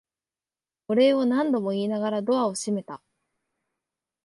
[0.87, 3.03] お礼を何度も言いながらドアを閉めた。